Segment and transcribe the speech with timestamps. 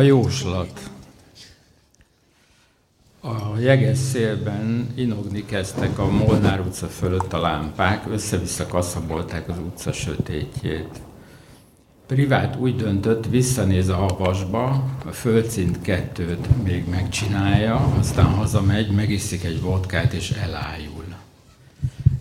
[0.00, 0.90] A jóslat.
[3.20, 9.92] A jeges szélben inogni kezdtek a Molnár utca fölött a lámpák, össze-vissza kaszabolták az utca
[9.92, 11.00] sötétjét.
[12.06, 19.60] Privát úgy döntött, visszanéz a havasba, a földszint kettőt még megcsinálja, aztán hazamegy, megiszik egy
[19.60, 21.14] vodkát és elájul.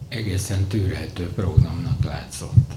[0.10, 2.74] Egészen tűrhető programnak látszott.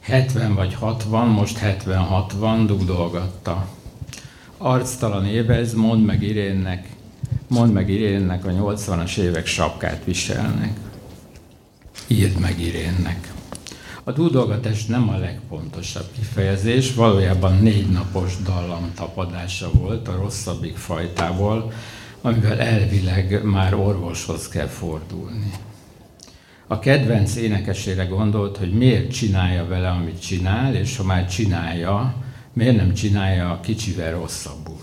[0.00, 3.68] 70 vagy 60, most 70-60 dugdolgatta.
[4.56, 6.88] Arctalan évez, mond meg Irénnek,
[7.46, 10.78] mond meg Irénnek, a 80-as évek sapkát viselnek.
[12.06, 13.32] Írd meg Irénnek.
[14.04, 21.72] A dúdolgatás nem a legpontosabb kifejezés, valójában négy napos dallam tapadása volt a rosszabbik fajtából,
[22.20, 25.52] amivel elvileg már orvoshoz kell fordulni.
[26.70, 32.14] A kedvenc énekesére gondolt, hogy miért csinálja vele, amit csinál, és ha már csinálja,
[32.52, 34.80] miért nem csinálja kicsivel rosszabbul.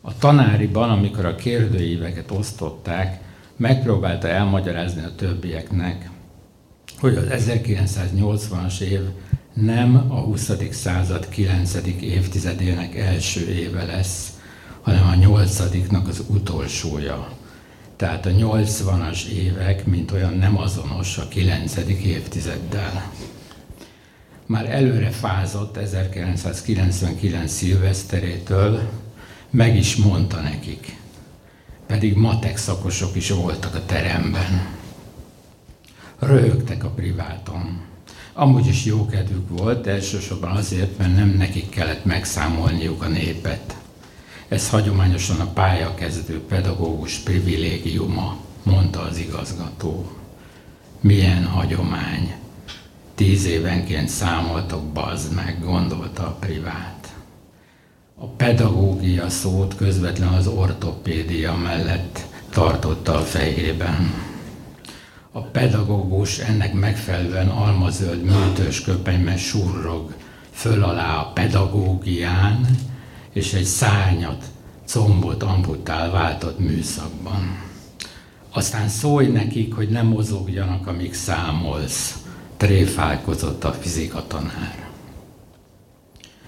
[0.00, 3.20] A tanáriban, amikor a kérdőíveket osztották,
[3.56, 6.10] megpróbálta elmagyarázni a többieknek,
[6.98, 9.00] hogy az 1980-as év
[9.52, 10.50] nem a 20.
[10.70, 11.74] század 9.
[12.00, 14.32] évtizedének első éve lesz,
[14.82, 15.60] hanem a 8.
[16.08, 17.35] az utolsója.
[17.96, 21.76] Tehát a 80-as évek, mint olyan nem azonos a 9.
[22.04, 23.10] évtizeddel.
[24.46, 28.88] Már előre fázott 1999 szilveszterétől,
[29.50, 30.96] meg is mondta nekik.
[31.86, 34.74] Pedig matek szakosok is voltak a teremben
[36.18, 37.80] röhögtek a priváton.
[38.32, 43.76] Amúgy is jó kedvük volt, elsősorban azért, mert nem nekik kellett megszámolniuk a népet.
[44.48, 50.12] Ez hagyományosan a pályakezdő pedagógus privilégiuma, mondta az igazgató.
[51.00, 52.34] Milyen hagyomány.
[53.14, 57.14] Tíz évenként számoltok, bazd meg, gondolta a privát.
[58.18, 62.20] A pedagógia szót közvetlen az ortopédia mellett
[62.50, 64.26] tartotta a fejében
[65.36, 70.14] a pedagógus ennek megfelelően almazöld műtős köpenyben surrog
[70.50, 72.66] föl alá a pedagógián,
[73.36, 74.44] és egy szárnyat,
[74.86, 77.64] combot amputál váltott műszakban.
[78.50, 82.16] Aztán szólj nekik, hogy nem mozogjanak, amíg számolsz,
[82.56, 84.88] tréfálkozott a fizika tanár.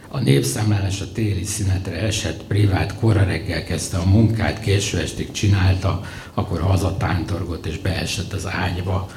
[0.09, 6.01] A népszámlálás a téli szünetre esett, privát kora reggel kezdte a munkát, késő estig csinálta,
[6.35, 9.11] akkor hazatántorgott és beesett az ágyba.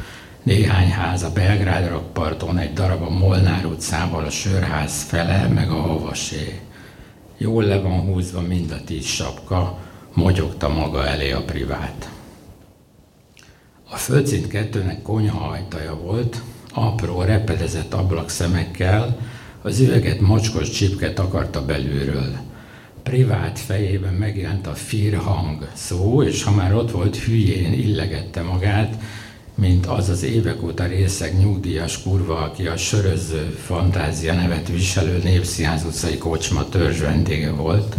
[0.44, 5.82] Néhány ház a Belgrád rakparton, egy darab a Molnár utcával, a sörház fele, meg a
[5.82, 6.71] havasé.
[7.41, 9.79] Jól le van húzva mind a tíz sapka,
[10.13, 12.09] mogyogta maga elé a privát.
[13.90, 16.41] A földszint kettőnek konyha ajtaja volt,
[16.74, 19.18] apró, repedezett ablakszemekkel,
[19.62, 22.35] az üveget mocskos csipke takarta belülről.
[23.03, 24.75] Privát fejében megjelent a
[25.18, 28.96] hang szó, és ha már ott volt, hülyén illegette magát,
[29.62, 35.84] mint az az évek óta részeg nyugdíjas kurva, aki a söröző fantázia nevet viselő Népszínház
[35.84, 37.96] utcai kocsma törzs vendége volt,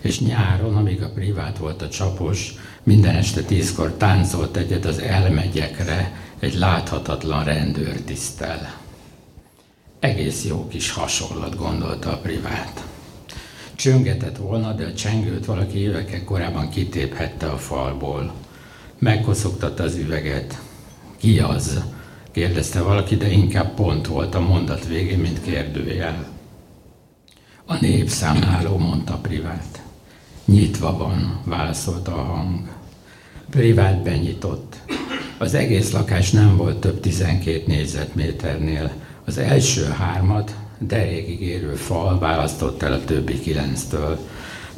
[0.00, 6.12] és nyáron, amíg a privát volt a csapos, minden este tízkor táncolt egyet az elmegyekre
[6.38, 8.74] egy láthatatlan rendőrtisztel.
[10.00, 12.84] Egész jó kis hasonlat, gondolta a privát.
[13.74, 18.32] Csöngetett volna, de a csengőt valaki évekkel korábban kitéphette a falból.
[18.98, 20.60] Megkoszogtatta az üveget.
[21.22, 21.80] Ki az?
[22.30, 26.26] kérdezte valaki, de inkább pont volt a mondat végén, mint kérdőjel.
[27.66, 29.82] A népszámláló, mondta privát.
[30.44, 32.68] Nyitva van, válaszolta a hang.
[33.50, 34.76] Privát benyitott.
[35.38, 38.92] Az egész lakás nem volt több 12 négyzetméternél.
[39.24, 44.18] Az első hármat derékig érő fal választott el a többi kilenctől.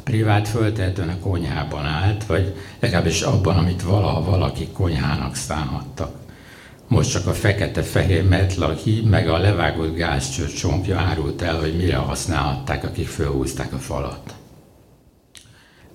[0.03, 6.23] Privát föltehetően a konyhában állt, vagy legalábbis abban, amit valaha valaki konyhának szánhattak.
[6.87, 12.83] Most csak a fekete-fehér metlahi, meg a levágott gázcső csonkja árult el, hogy mire használhatták,
[12.83, 14.35] akik fölhúzták a falat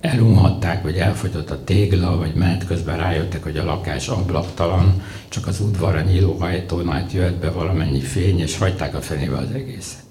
[0.00, 5.60] elunhatták, vagy elfogyott a tégla, vagy menet közben rájöttek, hogy a lakás ablaktalan, csak az
[5.60, 10.04] udvarra nyíló ajtón át jött be valamennyi fény, és hagyták a fenébe az egészet.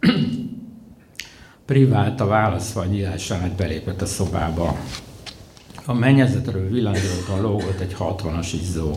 [1.66, 4.76] Privát a válaszfal nyílásán át belépett a szobába.
[5.84, 8.92] A mennyezetről villanyolton lógott egy hatvanas izzó.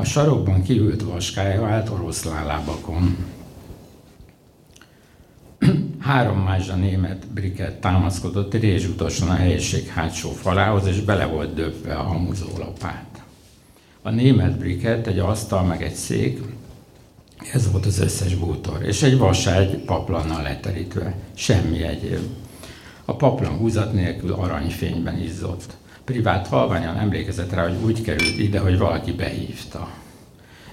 [0.00, 3.16] A sarokban kiült vaskája állt oroszlán lábakon.
[5.98, 12.02] Három mázsa német briket támaszkodott rézsutasan a helység hátsó falához, és bele volt döbbe a
[12.02, 13.22] hamuzólapát.
[14.02, 16.42] A német briket, egy asztal meg egy szék,
[17.52, 22.26] Ez volt az összes bútor, és egy vaságy paplannal leterítve, semmi egyéb.
[23.04, 25.76] A paplan húzat nélkül aranyfényben izzott.
[26.10, 29.90] Privát halványan emlékezett rá, hogy úgy került ide, hogy valaki behívta.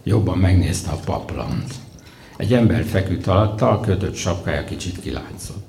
[0.03, 1.73] Jobban megnézte a paplant.
[2.37, 5.67] Egy ember feküdt alatta, a kötött sapkája kicsit kilátszott.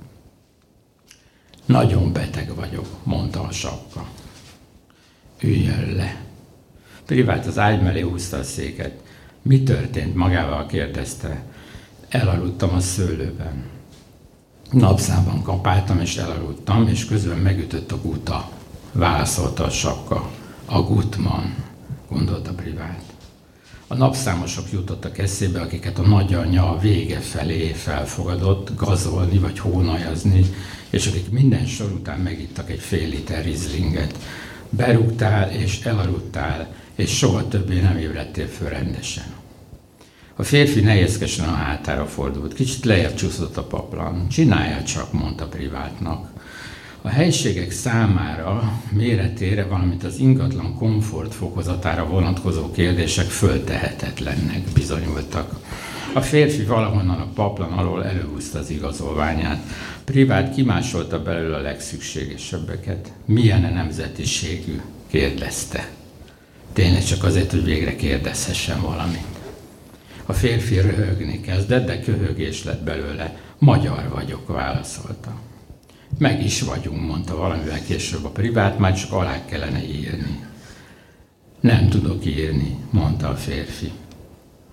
[1.65, 4.07] Nagyon beteg vagyok, mondta a sapka.
[5.41, 6.17] Üljön le.
[7.07, 9.03] Privát az ágy mellé húzta a széket.
[9.43, 10.15] Mi történt?
[10.15, 11.43] Magával kérdezte.
[12.09, 13.65] Elaludtam a szőlőben.
[14.71, 18.57] Napszában kapáltam és elaludtam, és közben megütött a guta.
[18.93, 20.31] Válaszolta a sapka.
[20.65, 21.55] A gutman,
[22.09, 23.03] gondolta privát.
[23.87, 30.45] A napszámosok jutottak eszébe, akiket a nagyanyja a vége felé felfogadott gazolni vagy hónajazni,
[30.91, 34.19] és akik minden sor után megittak egy fél liter rizlinget.
[34.71, 39.25] Berúgtál és elaludtál, és soha többé nem ébredtél föl rendesen.
[40.37, 44.29] A férfi nehézkesen a hátára fordult, kicsit lejjebb csúszott a paplan.
[44.29, 46.31] Csinálja csak, mondta privátnak.
[47.09, 55.61] A helységek számára, méretére, valamint az ingatlan komfort fokozatára vonatkozó kérdések föltehetetlennek bizonyultak.
[56.15, 59.63] A férfi valahonnan a paplan alól előhúzta az igazolványát.
[60.05, 63.13] Privát kimásolta belőle a legszükségesebbeket.
[63.25, 64.81] Milyen a nemzetiségű?
[65.07, 65.89] kérdezte.
[66.73, 69.27] Tényleg csak azért, hogy végre kérdezhessen valamit.
[70.27, 73.37] A férfi röhögni kezdett, de köhögés lett belőle.
[73.59, 75.48] Magyar vagyok, válaszolta.
[76.19, 80.47] Meg is vagyunk, mondta valamivel később a privát, már csak alá kellene írni.
[81.61, 83.91] Nem tudok írni, mondta a férfi.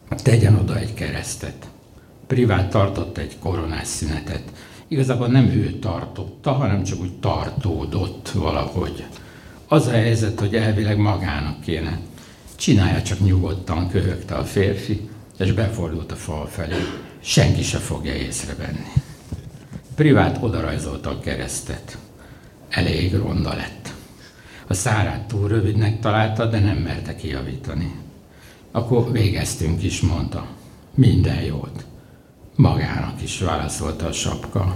[0.10, 1.68] Tegyen oda egy keresztet.
[2.28, 4.44] Privát tartott egy koronás szünetet.
[4.88, 9.06] Igazából nem ő tartotta, hanem csak úgy tartódott valahogy.
[9.68, 12.00] Az a helyzet, hogy elvileg magának kéne.
[12.56, 15.10] Csinálja csak nyugodtan, köhögte a férfi,
[15.40, 16.76] és befordult a fal felé.
[17.20, 18.92] Senki se fogja észrevenni.
[19.96, 21.98] Privát odarajzolta a keresztet.
[22.70, 23.94] Elég ronda lett.
[24.68, 27.96] A szárát túl rövidnek találta, de nem merte kijavítani.
[28.72, 30.48] Akkor végeztünk is, mondta.
[30.94, 31.86] Minden jót.
[32.56, 34.76] Magának is válaszolta a sapka.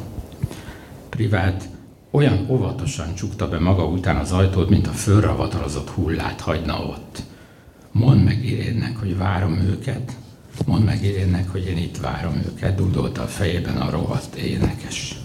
[1.10, 1.70] Privát
[2.12, 7.22] olyan óvatosan csukta be maga után az ajtót, mint a fölravatalozott hullát hagyna ott.
[7.92, 10.12] Mondd meg Irénnek, hogy várom őket,
[10.66, 15.16] Mondd meg Irénnek, hogy én itt várom őket, dudolta a fejében a rohadt énekes.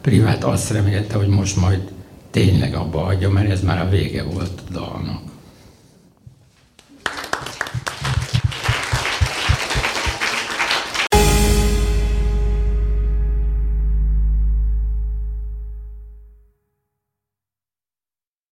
[0.00, 1.92] Privát azt remélte, hogy most majd
[2.30, 5.22] tényleg abba adja, mert ez már a vége volt a dalnak.